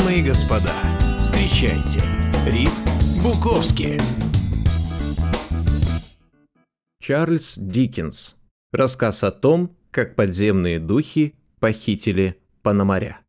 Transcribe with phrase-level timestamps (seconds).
[0.00, 0.72] Дамы и господа,
[1.22, 2.00] встречайте,
[2.46, 2.70] Рид
[3.22, 4.00] Буковский.
[7.02, 8.34] Чарльз Диккенс.
[8.72, 13.20] Рассказ о том, как подземные духи похитили Пономаря.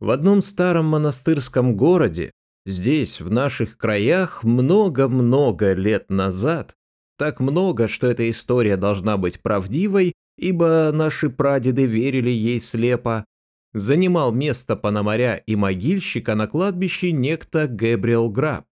[0.00, 2.30] В одном старом монастырском городе,
[2.66, 6.74] здесь, в наших краях, много-много лет назад,
[7.16, 13.24] так много, что эта история должна быть правдивой, ибо наши прадеды верили ей слепо,
[13.72, 18.66] занимал место пономаря и могильщика на кладбище некто Гэбриэл Граб.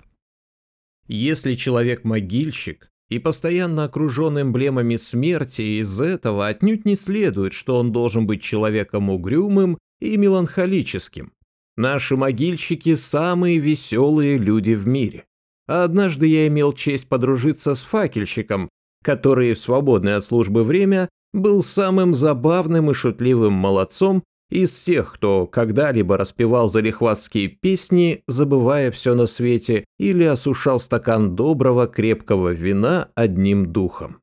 [1.06, 8.26] Если человек-могильщик и постоянно окружен эмблемами смерти, из этого отнюдь не следует, что он должен
[8.26, 11.32] быть человеком угрюмым и меланхолическим.
[11.76, 15.24] Наши могильщики– самые веселые люди в мире.
[15.66, 18.68] А однажды я имел честь подружиться с факельщиком,
[19.02, 25.46] который в свободное от службы время был самым забавным и шутливым молодцом из всех, кто
[25.46, 33.72] когда-либо распевал залихвастские песни, забывая все на свете, или осушал стакан доброго крепкого вина одним
[33.72, 34.20] духом.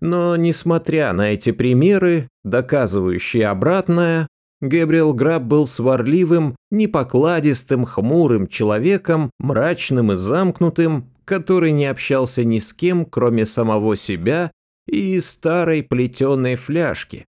[0.00, 4.28] Но, несмотря на эти примеры, доказывающие обратное,
[4.60, 12.72] Гэбриэл Граб был сварливым, непокладистым, хмурым человеком, мрачным и замкнутым, который не общался ни с
[12.72, 14.50] кем, кроме самого себя
[14.88, 17.24] и старой плетеной фляжки,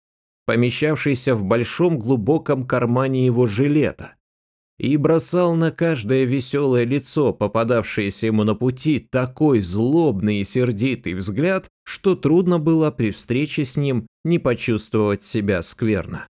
[0.50, 4.16] помещавшейся в большом глубоком кармане его жилета,
[4.80, 11.68] и бросал на каждое веселое лицо, попадавшееся ему на пути, такой злобный и сердитый взгляд,
[11.84, 16.26] что трудно было при встрече с ним не почувствовать себя скверно.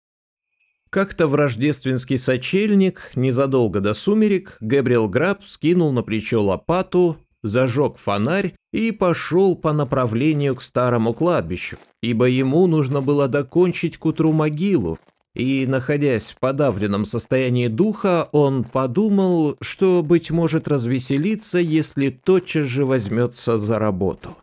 [0.89, 8.53] Как-то в рождественский сочельник, незадолго до сумерек, Гэбриэл Граб скинул на плечо лопату, зажег фонарь
[8.71, 14.99] и пошел по направлению к старому кладбищу, ибо ему нужно было докончить к утру могилу,
[15.37, 22.85] и, находясь в подавленном состоянии духа, он подумал, что, быть может, развеселиться, если тотчас же
[22.85, 24.35] возьмется за работу.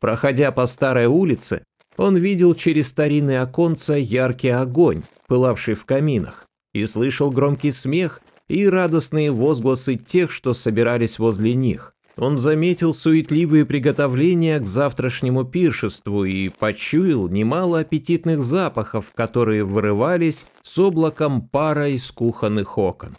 [0.00, 1.64] Проходя по старой улице,
[1.96, 8.66] он видел через старинные оконца яркий огонь, пылавший в каминах, и слышал громкий смех и
[8.66, 11.94] радостные возгласы тех, что собирались возле них.
[12.16, 20.78] Он заметил суетливые приготовления к завтрашнему пиршеству и почуял немало аппетитных запахов, которые вырывались с
[20.78, 23.16] облаком пара из кухонных окон.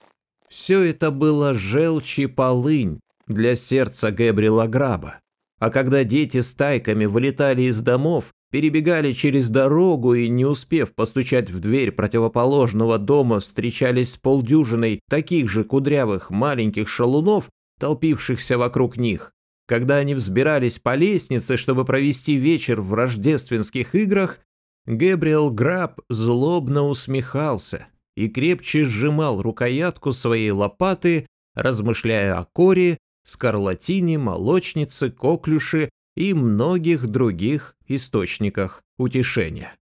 [0.49, 5.19] Все это было желчь и полынь для сердца Гэбриэла Граба.
[5.59, 11.59] А когда дети стайками вылетали из домов, перебегали через дорогу и, не успев постучать в
[11.59, 17.49] дверь противоположного дома, встречались с полдюжиной таких же кудрявых маленьких шалунов,
[17.79, 19.31] толпившихся вокруг них.
[19.67, 24.39] Когда они взбирались по лестнице, чтобы провести вечер в рождественских играх,
[24.87, 35.11] Гэбриэл Граб злобно усмехался и крепче сжимал рукоятку своей лопаты, размышляя о коре, скарлатине, молочнице,
[35.11, 39.75] коклюше и многих других источниках утешения.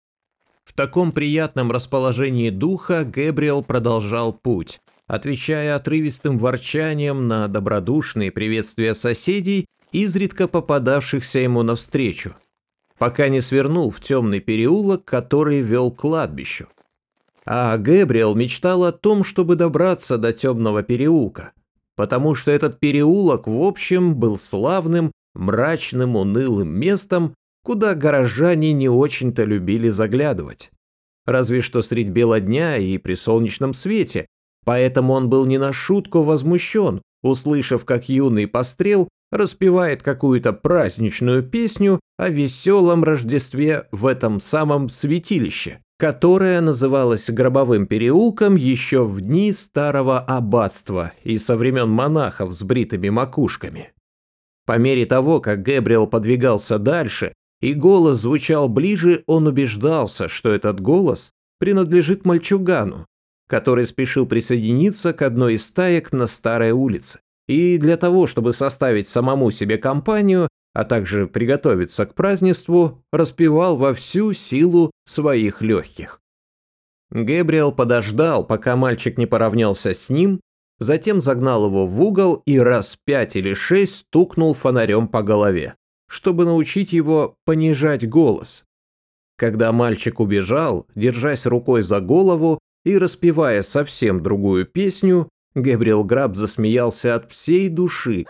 [0.64, 9.66] В таком приятном расположении духа Гэбриэл продолжал путь, отвечая отрывистым ворчанием на добродушные приветствия соседей,
[9.92, 12.36] изредка попадавшихся ему навстречу,
[12.98, 16.68] пока не свернул в темный переулок, который вел к кладбищу.
[17.46, 21.52] А Гэбриэл мечтал о том, чтобы добраться до темного переулка,
[21.96, 29.44] потому что этот переулок в общем был славным мрачным, унылым местом, куда горожане не очень-то
[29.44, 30.70] любили заглядывать.
[31.26, 34.26] Разве что средь бела дня и при солнечном свете,
[34.64, 42.00] поэтому он был не на шутку возмущен, услышав, как юный пострел распевает какую-то праздничную песню
[42.16, 50.18] о веселом Рождестве в этом самом святилище, которое называлось Гробовым переулком еще в дни старого
[50.18, 53.92] аббатства и со времен монахов с бритыми макушками.
[54.68, 60.78] По мере того, как Гэбриэл подвигался дальше, и голос звучал ближе, он убеждался, что этот
[60.78, 63.06] голос принадлежит мальчугану,
[63.48, 67.20] который спешил присоединиться к одной из стаек на старой улице.
[67.46, 73.94] И для того, чтобы составить самому себе компанию, а также приготовиться к празднеству, распевал во
[73.94, 76.20] всю силу своих легких.
[77.10, 80.42] Гэбриэл подождал, пока мальчик не поравнялся с ним,
[80.78, 85.74] затем загнал его в угол и раз пять или шесть стукнул фонарем по голове,
[86.08, 88.64] чтобы научить его понижать голос.
[89.36, 97.14] Когда мальчик убежал, держась рукой за голову и распевая совсем другую песню, Габриэл Граб засмеялся
[97.14, 98.24] от всей души.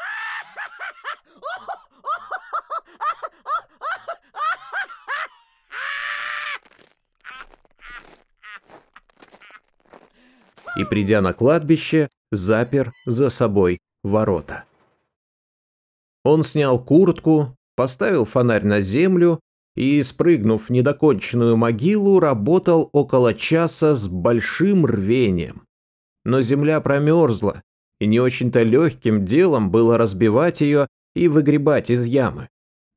[10.78, 14.64] и, придя на кладбище, запер за собой ворота.
[16.24, 19.40] Он снял куртку, поставил фонарь на землю
[19.76, 25.62] и, спрыгнув в недоконченную могилу, работал около часа с большим рвением.
[26.24, 27.62] Но земля промерзла,
[28.00, 32.48] и не очень-то легким делом было разбивать ее и выгребать из ямы.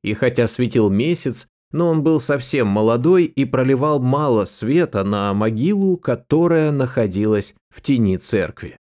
[0.02, 5.96] И хотя светил месяц, но он был совсем молодой и проливал мало света на могилу,
[5.96, 8.76] которая находилась в тени церкви.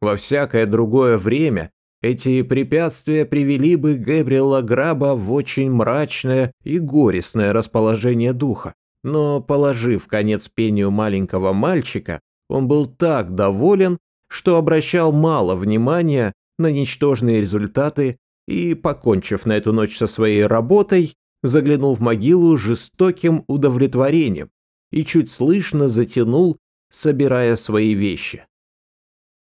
[0.00, 1.70] Во всякое другое время
[2.02, 8.74] эти препятствия привели бы Гэбриэла Граба в очень мрачное и горестное расположение духа.
[9.02, 13.98] Но, положив конец пению маленького мальчика, он был так доволен,
[14.28, 21.14] что обращал мало внимания на ничтожные результаты и, покончив на эту ночь со своей работой,
[21.42, 24.50] заглянул в могилу жестоким удовлетворением
[24.90, 26.58] и чуть слышно затянул,
[26.90, 28.46] собирая свои вещи.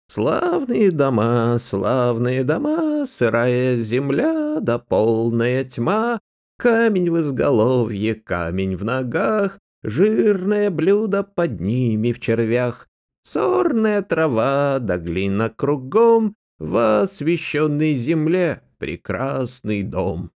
[0.09, 6.21] Славные дома, славные дома, сырая земля да полная тьма,
[6.59, 12.89] камень в изголовье, камень в ногах, жирное блюдо под ними в червях,
[13.25, 20.31] сорная трава да глина кругом, в освященной земле прекрасный дом.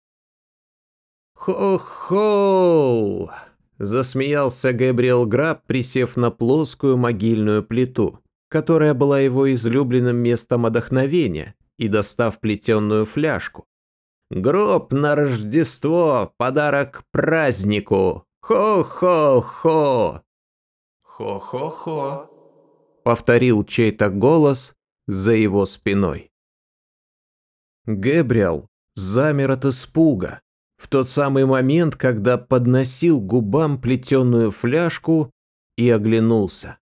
[1.34, 3.30] «Хо-хо!»—
[3.78, 8.22] засмеялся Габриэл Граб, присев на плоскую могильную плиту
[8.56, 13.66] которая была его излюбленным местом отдохновения, и достав плетеную фляжку.
[14.30, 16.34] «Гроб на Рождество!
[16.38, 18.24] Подарок празднику!
[18.40, 20.22] Хо-хо-хо!»
[21.04, 22.30] «Хо-хо-хо!»—
[23.04, 24.74] повторил чей-то голос
[25.06, 26.32] за его спиной.
[27.86, 30.40] Гэбриэл замер от испуга
[30.78, 35.30] в тот самый момент, когда подносил губам плетеную фляжку
[35.76, 36.78] и оглянулся.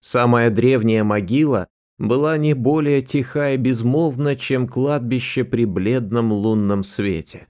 [0.00, 1.68] Самая древняя могила
[1.98, 7.46] была не более тиха и безмолвна, чем кладбище при бледном лунном свете.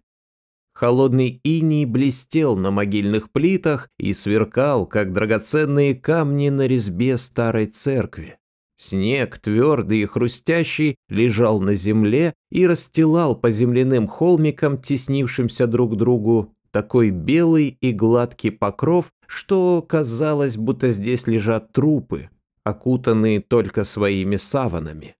[0.74, 8.38] Холодный иней блестел на могильных плитах и сверкал, как драгоценные камни на резьбе старой церкви.
[8.76, 15.96] Снег, твердый и хрустящий, лежал на земле и расстилал по земляным холмикам, теснившимся друг к
[15.96, 22.30] другу, такой белый и гладкий покров, что казалось, будто здесь лежат трупы,
[22.64, 25.16] окутанные только своими саванами.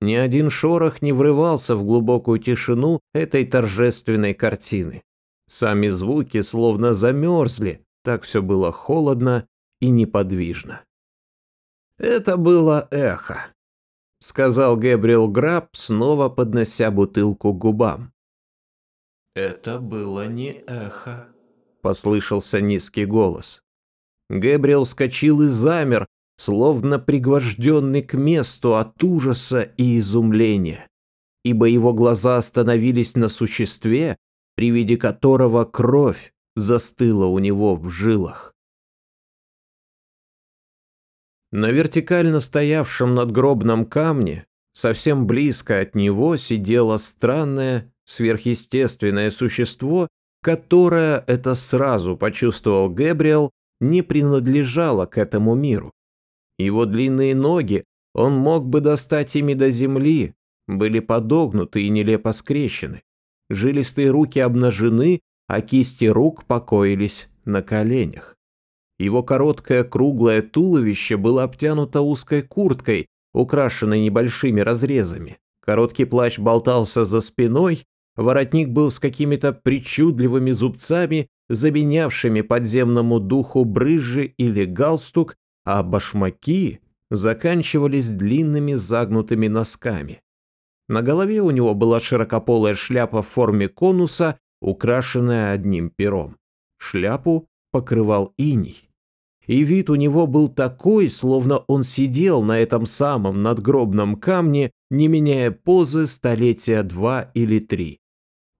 [0.00, 5.02] Ни один шорох не врывался в глубокую тишину этой торжественной картины.
[5.48, 9.46] Сами звуки словно замерзли, так все было холодно
[9.80, 10.82] и неподвижно.
[11.98, 13.46] «Это было эхо»,—
[14.20, 18.12] сказал Гэбриэл Граб, снова поднося бутылку к губам.
[19.34, 21.28] «Это было не эхо»,—
[21.82, 23.62] послышался низкий голос.
[24.30, 26.06] Гэбриэл вскочил и замер,
[26.36, 30.88] словно пригвожденный к месту от ужаса и изумления,
[31.44, 34.16] ибо его глаза остановились на существе,
[34.54, 38.54] при виде которого кровь застыла у него в жилах.
[41.50, 50.08] На вертикально стоявшем надгробном камне, совсем близко от него, сидело странное, сверхъестественное существо,
[50.42, 55.92] которое, это сразу почувствовал Гэбриэл, не принадлежало к этому миру.
[56.62, 60.34] Его длинные ноги, он мог бы достать ими до земли,
[60.68, 63.02] были подогнуты и нелепо скрещены.
[63.50, 68.36] Жилистые руки обнажены, а кисти рук покоились на коленях.
[68.98, 75.38] Его короткое круглое туловище было обтянуто узкой курткой, украшенной небольшими разрезами.
[75.60, 77.82] Короткий плащ болтался за спиной,
[78.14, 88.08] воротник был с какими-то причудливыми зубцами, заменявшими подземному духу брызжи или галстук, а башмаки заканчивались
[88.08, 90.22] длинными загнутыми носками.
[90.88, 96.36] На голове у него была широкополая шляпа в форме конуса, украшенная одним пером.
[96.78, 98.88] Шляпу покрывал иней.
[99.46, 105.08] И вид у него был такой, словно он сидел на этом самом надгробном камне, не
[105.08, 107.98] меняя позы столетия два или три.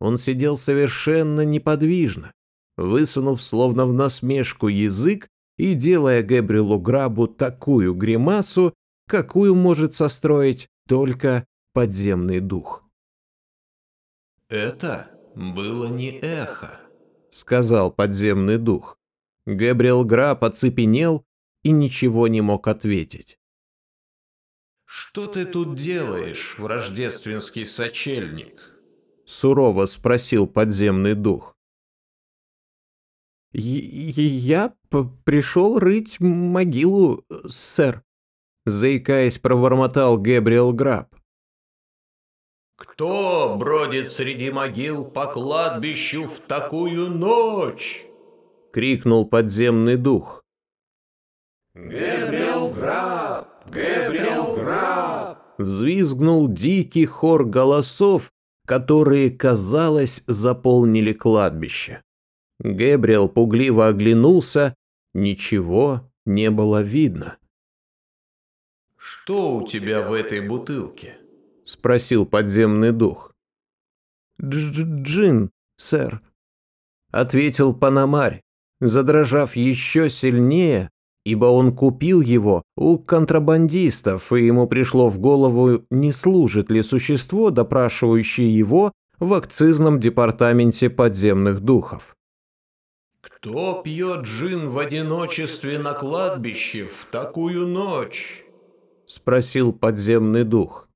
[0.00, 2.32] Он сидел совершенно неподвижно,
[2.76, 5.28] высунув словно в насмешку язык
[5.62, 8.74] и делая Гэбриэлу Грабу такую гримасу,
[9.06, 12.82] какую может состроить только подземный дух.
[14.48, 16.80] «Это было не эхо»,—
[17.30, 18.98] сказал подземный дух.
[19.46, 21.24] Гэбриэл Граб оцепенел
[21.62, 23.38] и ничего не мог ответить.
[24.84, 28.80] «Что ты тут делаешь, рождественский сочельник?»—
[29.26, 31.51] сурово спросил подземный дух.
[33.52, 34.74] Я
[35.24, 38.02] пришел рыть могилу, сэр»,—
[38.66, 41.14] заикаясь, пробормотал Гэбриэл Граб.
[42.76, 48.06] «Кто бродит среди могил по кладбищу в такую ночь?»—
[48.72, 50.42] крикнул подземный дух.
[51.74, 53.48] «Гэбриэл Граб!
[53.70, 58.30] Гэбриэл Граб!» Взвизгнул дикий хор голосов,
[58.66, 62.02] которые, казалось, заполнили кладбище.
[62.62, 64.76] Гэбриэл пугливо оглянулся,
[65.14, 67.38] ничего не было видно.
[68.96, 71.18] «Что у тебя в этой бутылке?»—
[71.64, 73.34] спросил подземный дух.
[74.40, 74.70] Дж
[75.02, 76.22] «Джин, сэр»,—
[77.10, 78.42] ответил Панамарь,
[78.80, 80.88] задрожав еще сильнее,
[81.24, 87.50] ибо он купил его у контрабандистов, и ему пришло в голову, не служит ли существо,
[87.50, 92.16] допрашивающее его в акцизном департаменте подземных духов.
[93.22, 98.44] «Кто пьет джин в одиночестве на кладбище в такую ночь?»—
[99.06, 100.88] спросил подземный дух.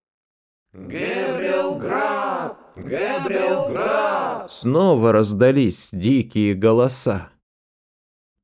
[0.73, 2.59] «Гэбриэл Граб!
[2.75, 7.31] Гэбриэл Граб!» Снова раздались дикие голоса.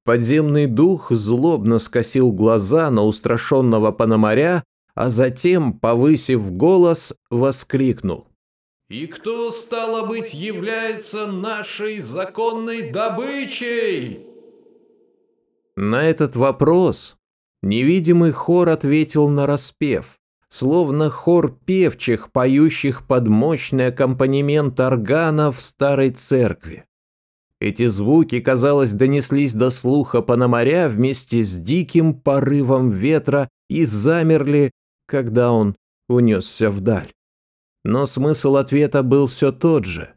[0.05, 4.63] Подземный дух злобно скосил глаза на устрашенного Пономаря,
[4.95, 8.32] а затем, повысив голос, воскликнул.
[8.93, 14.27] «И кто, стало быть, является нашей законной добычей?»
[15.77, 17.17] На этот вопрос
[17.63, 20.19] невидимый хор ответил на распев,
[20.51, 26.85] словно хор певчих, поющих под мощный аккомпанемент органа в старой церкви.
[27.61, 34.71] Эти звуки, казалось, донеслись до слуха Пономаря вместе с диким порывом ветра и замерли,
[35.07, 35.77] когда он
[36.11, 37.11] унесся вдаль.
[37.85, 40.15] Но смысл ответа был все тот же.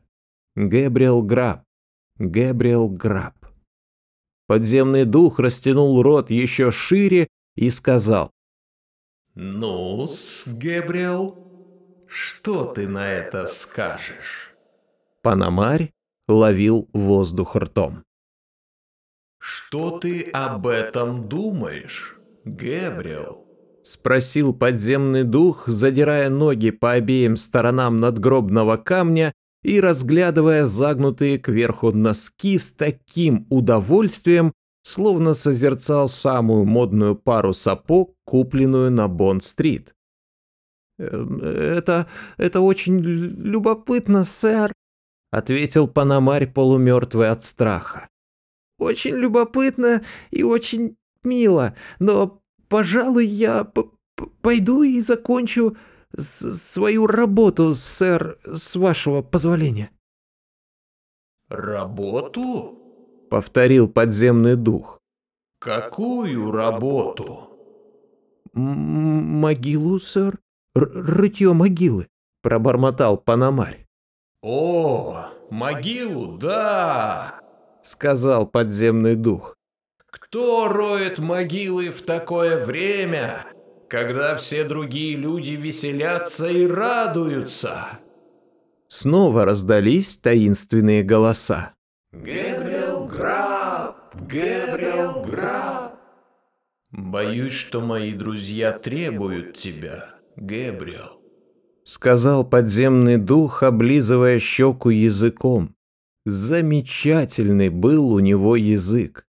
[0.55, 1.63] Гэбриэл Граб.
[2.17, 3.34] Гэбриэл Граб.
[4.48, 8.31] Подземный дух растянул рот еще шире и сказал.
[9.34, 14.55] «Ну-с, Гэбриэл, что ты на это скажешь?»
[15.22, 15.91] Панамарь
[16.27, 18.03] ловил воздух ртом.
[19.39, 23.44] «Что ты об этом думаешь, Гэбриэл?»
[23.85, 32.57] Спросил подземный дух, задирая ноги по обеим сторонам надгробного камня и разглядывая загнутые кверху носки
[32.57, 39.93] с таким удовольствием, словно созерцал самую модную пару сапог, купленную на Бонд-стрит.
[40.97, 42.07] «Эм, «Это...
[42.37, 44.73] это очень любопытно, сэр»,
[45.29, 48.07] ответил Панамарь полумертвый от страха.
[48.79, 50.01] «Очень любопытно
[50.31, 53.67] и очень мило, но, пожалуй, я
[54.41, 55.77] пойду и закончу
[56.17, 59.91] свою работу, сэр, с вашего позволения».
[61.50, 62.79] «Работу?»—
[63.29, 65.00] повторил подземный дух.
[65.60, 67.50] «Какую работу?»
[68.53, 70.39] М «Могилу, сэр,
[70.75, 72.07] Р рытье могилы»,—
[72.41, 73.86] пробормотал Панамарь.
[74.41, 77.39] «О, могилу, да!»—
[77.84, 79.54] сказал подземный дух.
[80.19, 83.45] «Кто роет могилы в такое время,
[83.89, 88.00] когда все другие люди веселятся и радуются?»
[88.88, 91.74] Снова раздались таинственные голоса.
[92.12, 94.15] «Гэбриэл Граб!
[94.15, 95.95] Гэбриэл Граб!»
[96.91, 101.25] «Боюсь, что мои друзья требуют тебя, Гэбриэл
[101.86, 105.75] сказал подземный дух, облизывая щеку языком.
[106.25, 109.25] Замечательный был у него язык.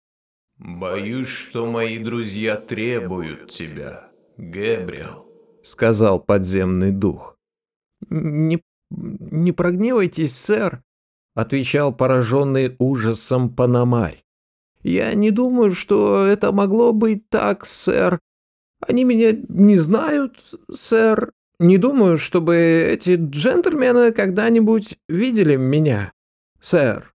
[0.65, 5.27] «Боюсь, что мои друзья требуют тебя, Гэбриэл»,—
[5.65, 7.37] сказал подземный дух.
[8.09, 10.85] «Не, не прогневайтесь, сэр»,—
[11.35, 14.23] отвечал пораженный ужасом Панамарь.
[14.85, 18.21] «Я не думаю, что это могло быть так, сэр.
[18.79, 20.37] Они меня не знают,
[20.73, 26.13] сэр, не думаю, чтобы эти джентльмены когда-нибудь видели меня,
[26.61, 27.13] сэр».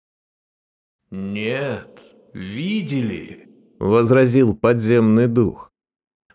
[1.11, 2.02] «Нет,
[2.33, 3.47] видели»,—
[3.79, 5.71] возразил подземный дух.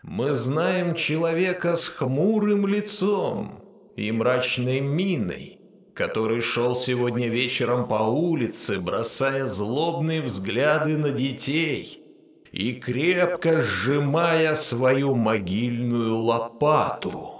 [0.03, 3.63] «Мы знаем человека с хмурым лицом
[3.95, 5.59] и мрачной миной,
[5.93, 12.05] который шел сегодня вечером по улице, бросая злобные взгляды на детей»
[12.51, 17.38] и крепко сжимая свою могильную лопату.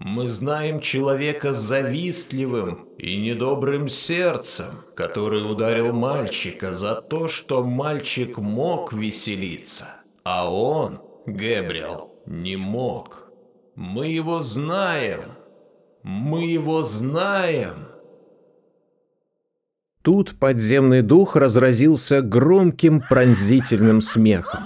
[0.00, 8.94] Мы знаем человека завистливым и недобрым сердцем, который ударил мальчика за то, что мальчик мог
[8.94, 9.88] веселиться,
[10.24, 13.30] а он, Гэбриэл, не мог.
[13.74, 15.32] Мы его знаем.
[16.02, 17.88] Мы его знаем.
[20.00, 24.62] Тут подземный дух разразился громким пронзительным смехом,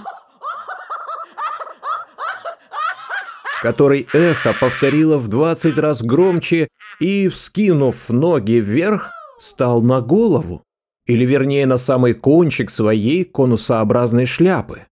[3.61, 6.67] который эхо повторило в двадцать раз громче
[6.99, 10.63] и, вскинув ноги вверх, стал на голову,
[11.05, 14.85] или вернее на самый кончик своей конусообразной шляпы.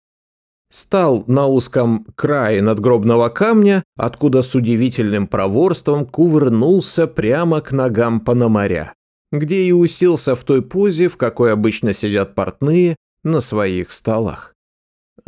[0.73, 8.95] Стал на узком крае надгробного камня, откуда с удивительным проворством кувырнулся прямо к ногам Пономаря
[9.33, 14.55] где и уселся в той позе, в какой обычно сидят портные на своих столах.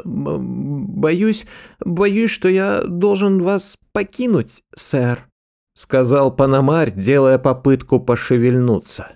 [0.04, 1.46] «Боюсь,
[1.80, 5.26] боюсь, что я должен вас покинуть, сэр»,—
[5.74, 9.12] сказал Панамарь, делая попытку пошевельнуться.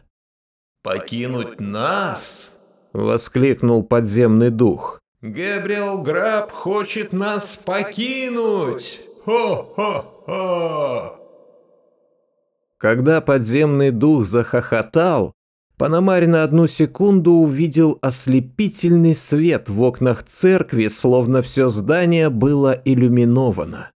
[0.82, 2.50] «Покинуть нас?»—
[2.92, 5.00] воскликнул подземный дух.
[5.20, 9.00] «Габриэл Граб хочет нас покинуть!
[9.24, 11.16] Хо-хо-хо!»
[12.78, 15.32] Когда подземный дух захохотал,
[15.78, 23.90] Панамарь на одну секунду увидел ослепительный свет в окнах церкви, словно все здание было иллюминовано.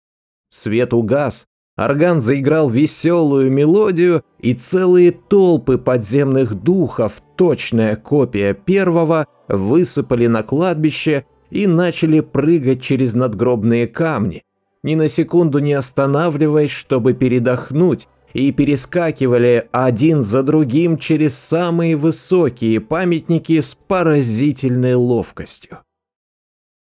[0.49, 1.45] Свет угас,
[1.77, 11.25] орган заиграл веселую мелодию, и целые толпы подземных духов, точная копия первого, высыпали на кладбище
[11.49, 14.43] и начали прыгать через надгробные камни,
[14.83, 22.79] ни на секунду не останавливаясь, чтобы передохнуть, и перескакивали один за другим через самые высокие
[22.79, 25.79] памятники с поразительной ловкостью.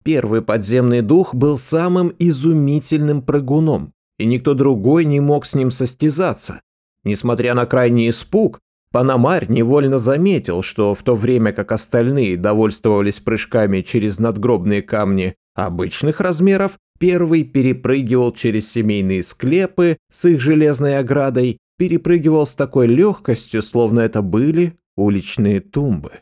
[0.03, 6.61] Первый подземный дух был самым изумительным прыгуном, и никто другой не мог с ним состязаться.
[7.03, 8.59] Несмотря на крайний испуг,
[8.91, 15.35] Панамарь невольно заметил, что в то время как остальные довольствовались прыжками через надгробные камни
[15.65, 23.61] обычных размеров, Первый перепрыгивал через семейные склепы с их железной оградой, перепрыгивал с такой легкостью,
[23.61, 26.21] словно это были уличные тумбы.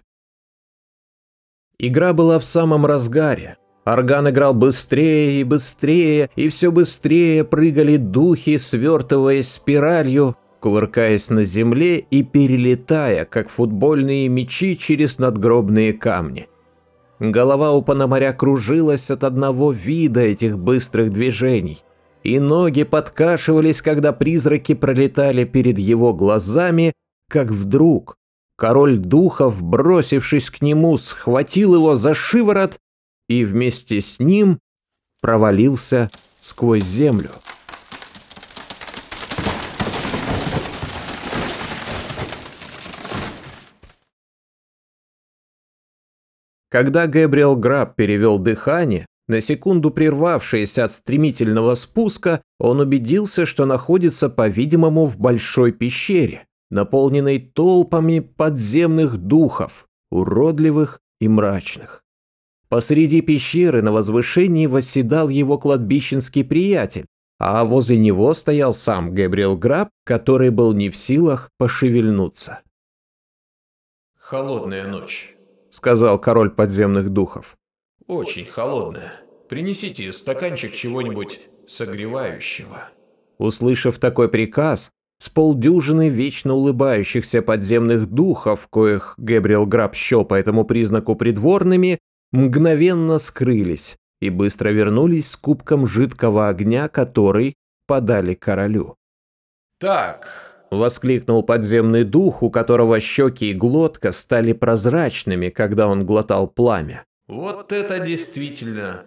[1.79, 3.57] Игра была в самом разгаре.
[3.85, 11.99] Орган играл быстрее и быстрее, и все быстрее прыгали духи, свертываясь спиралью, кувыркаясь на земле
[11.99, 16.49] и перелетая, как футбольные мячи через надгробные камни.
[17.19, 21.81] Голова у Пономаря кружилась от одного вида этих быстрых движений,
[22.23, 26.93] и ноги подкашивались, когда призраки пролетали перед его глазами,
[27.29, 28.15] как вдруг
[28.57, 32.77] король духов, бросившись к нему, схватил его за шиворот
[33.29, 34.59] и вместе с ним
[35.21, 37.29] провалился сквозь землю.
[46.75, 54.27] Когда Гэбриэл Граб перевел дыхание, на секунду прервавшееся от стремительного спуска, он убедился, что находится,
[54.27, 62.03] по-видимому, в большой пещере, наполненной толпами подземных духов, уродливых и мрачных.
[62.67, 67.05] Посреди пещеры на возвышении восседал его кладбищенский приятель,
[67.39, 72.59] а возле него стоял сам Гэбриэл Граб, который был не в силах пошевельнуться.
[74.19, 75.34] «Холодная ночь»,
[75.75, 77.57] сказал король подземных духов.
[78.07, 79.13] «Очень холодная.
[79.49, 82.89] Принесите стаканчик чего-нибудь согревающего».
[83.37, 90.63] Услышав такой приказ, с полдюжины вечно улыбающихся подземных духов, коих Гэбриэл Граб счел по этому
[90.63, 91.99] признаку придворными,
[92.31, 98.95] мгновенно скрылись и быстро вернулись с кубком жидкого огня, который подали королю.
[99.79, 107.05] «Так,– воскликнул подземный дух, у которого щеки и глотка стали прозрачными, когда он глотал пламя.
[107.27, 109.05] «Вот это действительно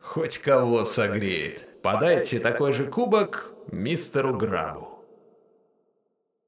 [0.00, 1.66] хоть кого согреет.
[1.82, 4.88] Подайте такой же кубок мистеру Грабу».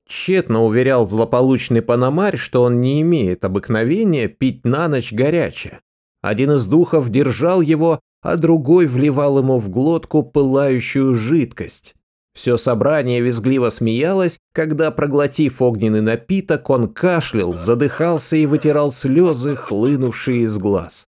[0.09, 5.81] Тщетно уверял злополучный Панамарь, что он не имеет обыкновения пить на ночь горячее.
[6.21, 11.95] Один из духов держал его, а другой вливал ему в глотку пылающую жидкость.
[12.41, 20.45] Все собрание визгливо смеялось, когда, проглотив огненный напиток, он кашлял, задыхался и вытирал слезы, хлынувшие
[20.45, 21.05] из глаз.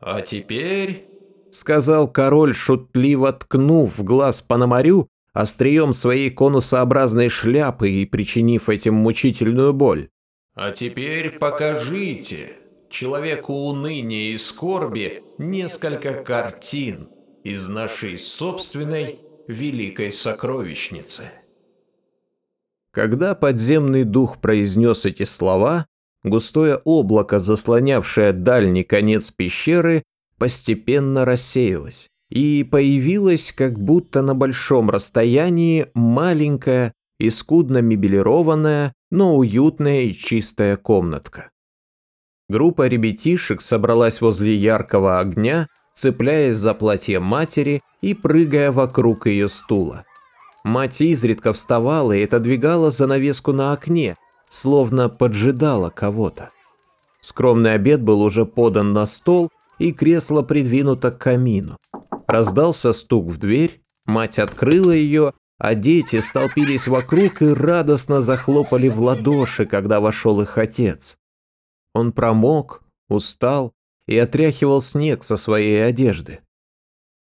[0.00, 1.10] «А теперь...»—
[1.52, 9.74] сказал король, шутливо ткнув в глаз Пономарю острием своей конусообразной шляпы и причинив этим мучительную
[9.74, 10.08] боль.
[10.54, 12.56] «А теперь покажите
[12.88, 17.10] человеку уныния и скорби несколько картин»
[17.44, 21.30] из нашей собственной великой сокровищницы.
[22.92, 25.86] Когда подземный дух произнес эти слова,
[26.22, 30.02] густое облако, заслонявшее дальний конец пещеры,
[30.38, 40.02] постепенно рассеялось, и появилась как будто на большом расстоянии маленькая и скудно мебелированная но уютная
[40.02, 41.50] и чистая комнатка.
[42.48, 50.04] Группа ребятишек собралась возле яркого огня, цепляясь за платье матери и прыгая вокруг ее стула.
[50.62, 54.16] Мать изредка вставала и отодвигала занавеску на окне,
[54.48, 56.50] словно поджидала кого-то.
[57.20, 61.76] Скромный обед был уже подан на стол, и кресло придвинуто к камину.
[62.26, 69.00] Раздался стук в дверь, мать открыла ее, а дети столпились вокруг и радостно захлопали в
[69.00, 71.16] ладоши, когда вошел их отец.
[71.94, 73.72] Он промок, устал
[74.08, 76.40] и отряхивал снег со своей одежды.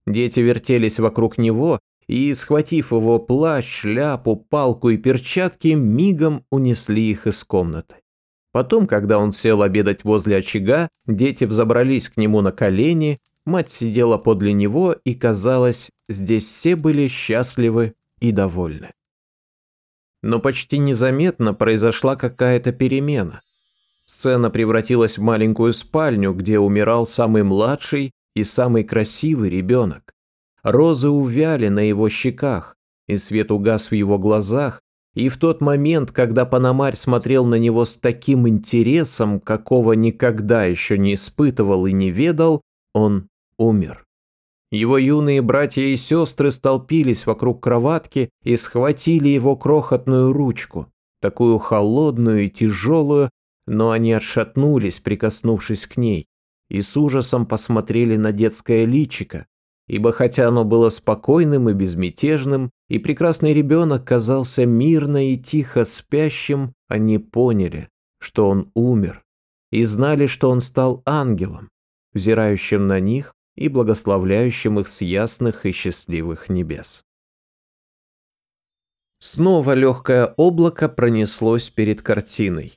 [0.06, 7.26] Дети вертелись вокруг него и, схватив его плащ, шляпу, палку и перчатки, мигом унесли их
[7.26, 7.96] из комнаты.
[8.52, 14.18] Потом, когда он сел обедать возле очага, дети взобрались к нему на колени, мать сидела
[14.18, 18.92] подле него и, казалось, здесь все были счастливы и довольны.
[20.22, 23.42] Но почти незаметно произошла какая-то перемена.
[24.18, 30.14] Сцена превратилась в маленькую спальню, где умирал самый младший и самый красивый ребенок.
[30.64, 32.78] Розы увяли на его щеках,
[33.10, 34.82] и свет угас в его глазах,
[35.16, 40.98] и в тот момент, когда Панамарь смотрел на него с таким интересом, какого никогда еще
[40.98, 42.62] не испытывал и не ведал,
[42.94, 44.06] он умер.
[44.72, 50.88] Его юные братья и сестры столпились вокруг кроватки и схватили его крохотную ручку,
[51.22, 53.30] такую холодную и тяжелую,
[53.68, 56.28] но они отшатнулись, прикоснувшись к ней,
[56.70, 59.48] и с ужасом посмотрели на детское личико,
[59.88, 66.74] ибо хотя оно было спокойным и безмятежным, и прекрасный ребенок казался мирно и тихо спящим,
[66.88, 69.24] они поняли, что он умер,
[69.72, 71.70] и знали, что он стал ангелом,
[72.14, 77.04] взирающим на них и благословляющим их с ясных и счастливых небес.
[79.20, 82.76] Снова легкое облако пронеслось перед картиной,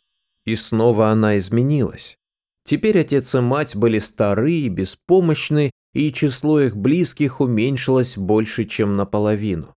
[0.48, 2.16] и снова она изменилась.
[2.64, 8.96] Теперь отец и мать были стары и беспомощны, и число их близких уменьшилось больше, чем
[8.96, 9.74] наполовину.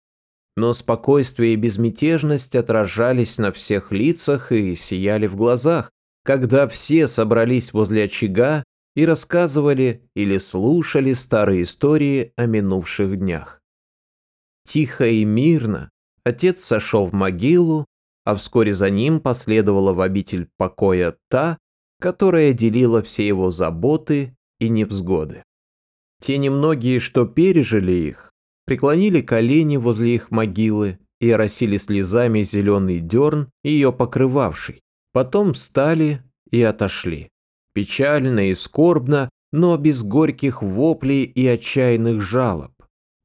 [0.57, 5.91] Но спокойствие и безмятежность отражались на всех лицах и сияли в глазах,
[6.25, 13.61] когда все собрались возле очага и рассказывали или слушали старые истории о минувших днях.
[14.67, 15.89] Тихо и мирно
[16.25, 17.87] отец сошел в могилу,
[18.29, 21.57] а вскоре за ним последовала в обитель покоя та,
[21.99, 25.45] которая делила все его заботы и невзгоды.
[26.21, 28.35] Те немногие, что пережили их,
[28.67, 34.83] преклонили колени возле их могилы и оросили слезами зеленый дерн, ее покрывавший.
[35.15, 37.31] Потом встали и отошли
[37.73, 42.73] печально и скорбно, но без горьких воплей и отчаянных жалоб,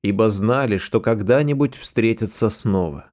[0.02, 3.10] ибо знали, что когда-нибудь встретятся снова.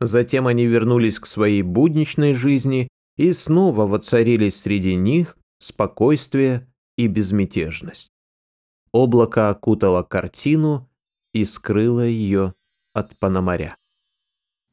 [0.00, 8.08] Затем они вернулись к своей будничной жизни и снова воцарились среди них спокойствие и безмятежность.
[8.92, 10.88] Облако окутало картину
[11.32, 12.52] и скрыло ее
[12.92, 13.76] от Пономаря.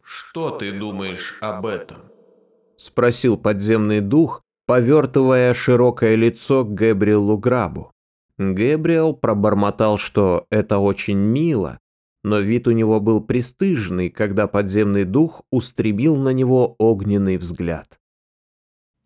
[0.03, 2.03] «Что ты думаешь об этом?»–
[2.77, 7.91] спросил подземный дух, повертывая широкое лицо к Гэбриэлу Грабу.
[8.37, 11.79] Гэбриэл пробормотал, что это очень мило,
[12.25, 17.99] но вид у него был пристыжный, когда подземный дух устребил на него огненный взгляд.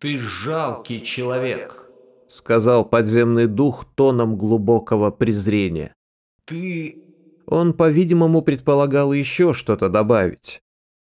[0.00, 1.86] «Ты жалкий человек»,—
[2.28, 5.94] сказал подземный дух тоном глубокого презрения.
[6.46, 7.04] «Ты...»
[7.46, 10.62] Он, по-видимому, предполагал еще что-то добавить.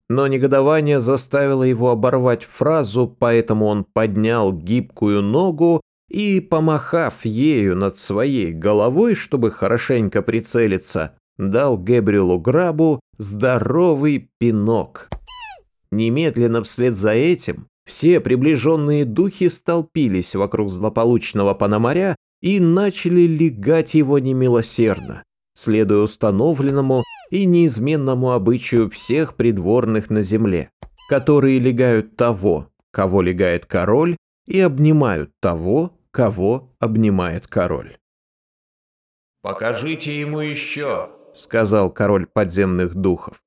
[0.10, 7.98] Но негодование заставило его оборвать фразу, поэтому он поднял гибкую ногу и, помахав ею над
[7.98, 15.10] своей головой, чтобы хорошенько прицелиться, дал Гэбриэлу Грабу здоровый пинок.
[15.92, 24.20] Немедленно вслед за этим все приближенные духи столпились вокруг злополучного Пономаря и начали легать его
[24.20, 25.24] немилосердно
[25.56, 30.70] следуя установленному и неизменному обычаю всех придворных на земле,
[31.10, 37.98] которые легают того, кого легает король, и обнимают того, кого обнимает король.
[39.42, 43.44] «Покажите ему еще»,— сказал король подземных духов.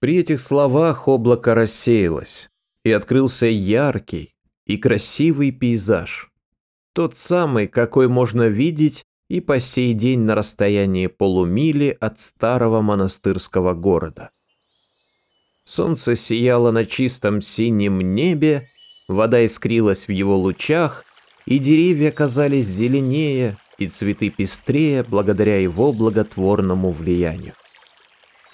[0.00, 2.48] При этих словах облако рассеялось,
[2.84, 6.30] и открылся яркий и красивый пейзаж.
[6.92, 13.74] Тот самый, какой можно видеть и по сей день на расстоянии полумили от старого монастырского
[13.74, 14.30] города.
[15.64, 18.68] Солнце сияло на чистом синем небе,
[19.08, 21.04] вода искрилась в его лучах,
[21.44, 27.54] и деревья казались зеленее, и цветы пестрее благодаря его благотворному влиянию.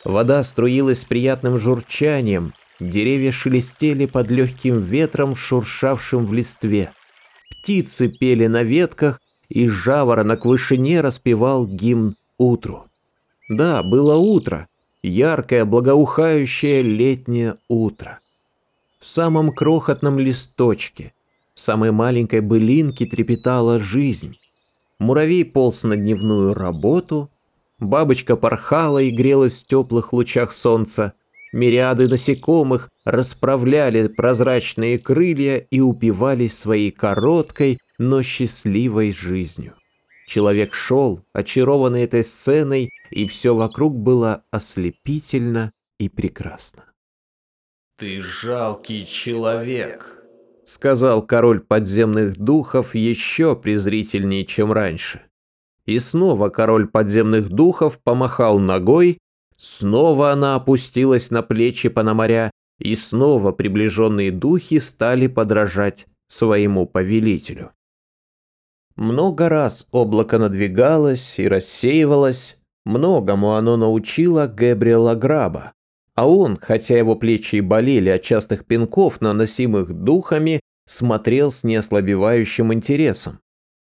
[0.04, 2.54] Вода струилась приятным журчанием,
[2.90, 6.92] Деревья шелестели под легким ветром, шуршавшим в листве.
[7.48, 12.87] Птицы пели на ветках, и жаворонок в вышине распевал гимн утру.
[13.48, 14.66] Да, было утро,
[15.02, 18.18] яркое, благоухающее летнее утро.
[18.98, 21.12] В самом крохотном листочке,
[21.54, 24.38] в самой маленькой былинке трепетала жизнь.
[25.02, 27.28] Муравей полз на дневную работу,
[27.80, 31.14] бабочка порхала и грелась в теплых лучах солнца,
[31.52, 39.74] Мириады насекомых расправляли прозрачные крылья и упивались своей короткой, но счастливой жизнью.
[40.28, 46.84] Человек шел, очарованный этой сценой, и все вокруг было ослепительно и прекрасно.
[47.98, 50.21] «Ты жалкий человек»,—
[50.64, 55.22] сказал король подземных духов еще презрительнее, чем раньше.
[55.87, 59.18] И снова король подземных духов помахал ногой,
[59.62, 67.70] Снова она опустилась на плечи Пономаря, и снова приближенные духи стали подражать своему повелителю.
[68.96, 75.75] Много раз облако надвигалось и рассеивалось, многому оно научило Гэбриэла Граба,
[76.14, 82.72] а он, хотя его плечи и болели от частых пинков, наносимых духами, смотрел с неослабевающим
[82.72, 83.40] интересом.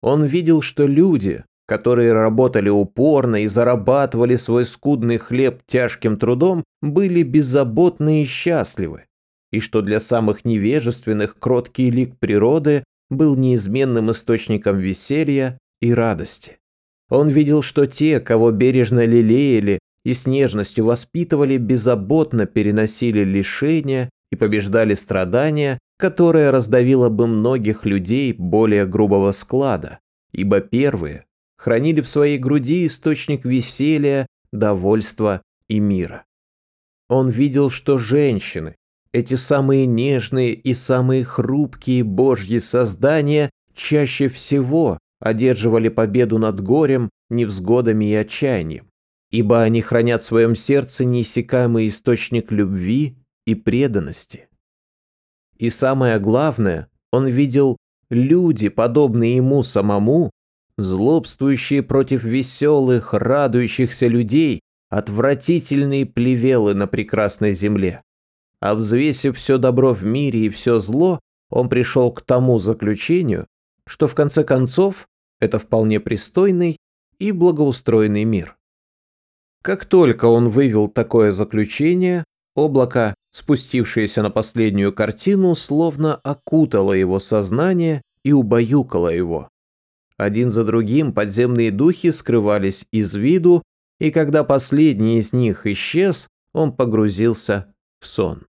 [0.03, 7.23] Он видел, что люди, которые работали упорно и зарабатывали свой скудный хлеб тяжким трудом, были
[7.23, 9.05] беззаботны и счастливы,
[9.51, 16.59] и что для самых невежественных кроткий лик природы был неизменным источником веселья и радости.
[17.11, 24.37] Он видел, что те, кого бережно лелеяли и с нежностью воспитывали, беззаботно переносили лишения и
[24.37, 30.01] побеждали страдания, которое раздавило бы многих людей более грубого склада,
[30.33, 31.25] ибо первые
[31.57, 36.25] хранили в своей груди источник веселья, довольства и мира.
[37.09, 38.77] Он видел, что женщины,
[39.13, 48.11] эти самые нежные и самые хрупкие божьи создания, чаще всего одерживали победу над горем, невзгодами
[48.11, 48.87] и отчаянием,
[49.35, 53.17] ибо они хранят в своем сердце неиссякаемый источник любви
[53.47, 54.47] и преданности.
[55.57, 57.77] И самое главное, он видел
[58.11, 60.31] люди, подобные ему самому,
[60.79, 68.03] злобствующие против веселых, радующихся людей, отвратительные плевелы на прекрасной земле.
[68.61, 71.19] А взвесив все добро в мире и все зло,
[71.51, 73.49] он пришел к тому заключению,
[73.85, 75.09] что в конце концов
[75.41, 76.77] это вполне пристойный
[77.19, 78.57] и благоустроенный мир.
[79.65, 82.25] Как только он вывел такое заключение,
[82.55, 89.49] облако, спустившееся на последнюю картину, словно окутало его сознание и убаюкало его.
[90.19, 93.63] Один за другим подземные духи скрывались из виду,
[93.99, 98.47] и когда последний из них исчез, он погрузился в сон.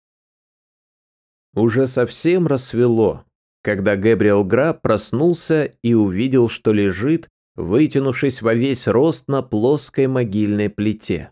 [1.57, 3.25] Уже совсем рассвело,
[3.63, 10.71] когда Гэбриэл Граб проснулся и увидел, что лежит, вытянувшись во весь рост на плоской могильной
[10.71, 11.31] плите.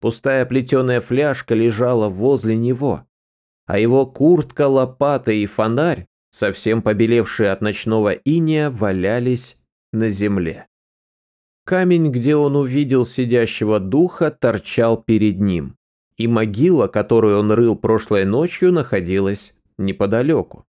[0.00, 3.06] Пустая плетеная фляжка лежала возле него,
[3.66, 9.56] а его куртка, лопата и фонарь совсем побелевшие от ночного иния, валялись
[9.92, 10.66] на земле.
[11.64, 15.76] Камень, где он увидел сидящего духа, торчал перед ним,
[16.16, 20.66] и могила, которую он рыл прошлой ночью, находилась неподалеку.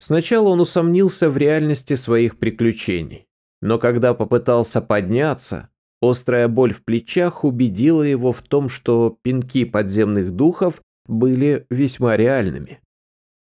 [0.00, 3.26] Сначала он усомнился в реальности своих приключений,
[3.64, 5.70] но когда попытался подняться,
[6.02, 12.80] острая боль в плечах убедила его в том, что пинки подземных духов были весьма реальными.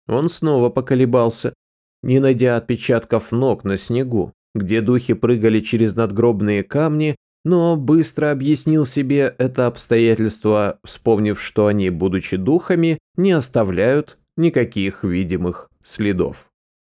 [0.09, 1.54] Он снова поколебался,
[2.02, 8.85] не найдя отпечатков ног на снегу, где духи прыгали через надгробные камни, но быстро объяснил
[8.85, 16.47] себе это обстоятельство, вспомнив, что они, будучи духами, не оставляют никаких видимых следов.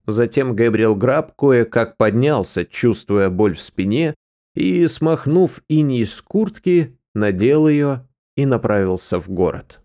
[0.08, 4.16] Затем Габриэл Граб кое-как поднялся, чувствуя боль в спине,
[4.56, 9.80] и, смахнув иней с куртки, надел ее и направился в город.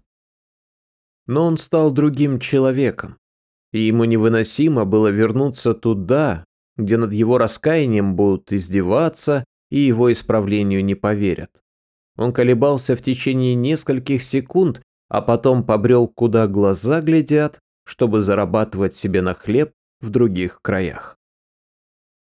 [1.26, 3.18] Но он стал другим человеком,
[3.72, 6.44] и ему невыносимо было вернуться туда,
[6.76, 11.50] где над его раскаянием будут издеваться и его исправлению не поверят.
[12.16, 19.22] Он колебался в течение нескольких секунд, а потом побрел, куда глаза глядят, чтобы зарабатывать себе
[19.22, 21.18] на хлеб в других краях.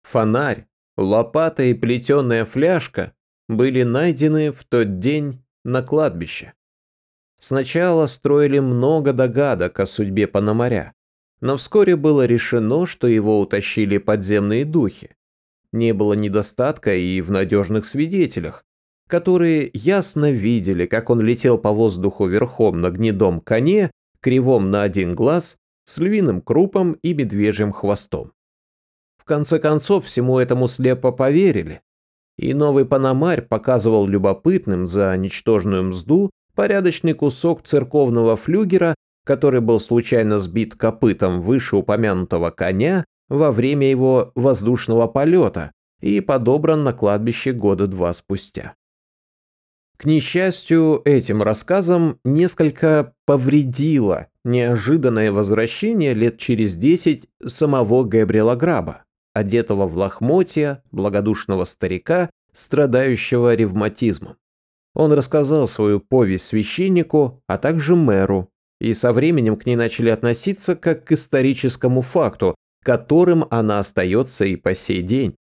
[0.04, 3.14] Фонарь, лопата и плетеная фляжка
[3.48, 6.54] были найдены в тот день на кладбище.
[7.40, 10.94] Сначала строили много догадок о судьбе Пономаря,
[11.42, 15.16] но вскоре было решено, что его утащили подземные духи.
[15.72, 18.66] Не было недостатка и в надежных свидетелях,
[19.08, 25.16] которые ясно видели, как он летел по воздуху верхом на гнедом коне, кривом на один
[25.16, 25.58] глаз,
[25.90, 28.32] с львиным крупом и медвежьим хвостом.
[29.18, 31.82] В конце концов, всему этому слепо поверили,
[32.38, 38.94] и новый Панамарь показывал любопытным за ничтожную мзду порядочный кусок церковного флюгера,
[39.26, 45.72] который был случайно сбит копытом вышеупомянутого коня во время его воздушного полета
[46.02, 48.76] и подобран на кладбище года два спустя.
[49.98, 59.88] К несчастью, этим рассказом несколько повредило неожиданное возвращение лет через десять самого Габриэла Граба, одетого
[59.88, 64.38] в лохмотья, благодушного старика, страдающего ревматизмом.
[64.96, 68.50] Он рассказал свою повесть священнику, а также мэру,
[68.82, 74.56] и со временем к ней начали относиться как к историческому факту, которым она остается и
[74.56, 75.36] по сей день.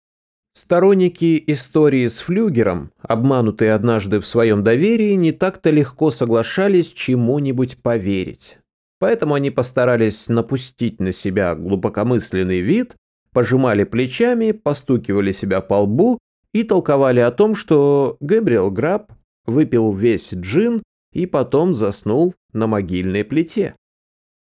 [0.57, 8.59] Сторонники истории с Флюгером, обманутые однажды в своем доверии, не так-то легко соглашались чему-нибудь поверить.
[9.04, 12.96] Поэтому они постарались напустить на себя глубокомысленный вид,
[13.34, 16.18] пожимали плечами, постукивали себя по лбу
[16.54, 19.12] и толковали о том, что Гэбриэл Граб
[19.44, 23.74] выпил весь джин и потом заснул на могильной плите.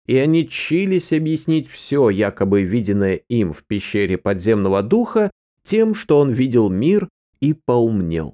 [0.07, 5.29] И они чились объяснить все, якобы виденное им в пещере подземного духа,
[5.65, 7.07] тем, что он видел мир
[7.41, 8.33] и поумнел.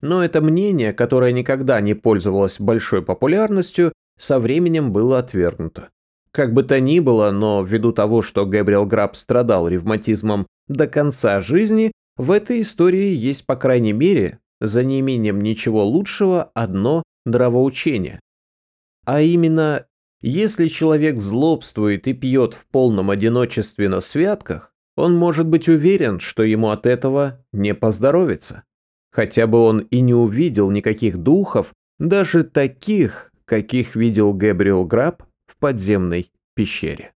[0.00, 5.90] Но это мнение, которое никогда не пользовалось большой популярностью, со временем было отвергнуто.
[6.30, 11.40] Как бы то ни было, но ввиду того, что Гэбриэл Граб страдал ревматизмом до конца
[11.40, 18.20] жизни, в этой истории есть, по крайней мере, за неимением ничего лучшего, одно нравоучение.
[19.04, 19.86] А именно,
[20.20, 26.42] если человек злобствует и пьет в полном одиночестве на святках, он может быть уверен, что
[26.42, 28.64] ему от этого не поздоровится.
[29.10, 35.56] Хотя бы он и не увидел никаких духов, даже таких, каких видел Гэбриэл Граб в
[35.56, 37.15] подземной пещере.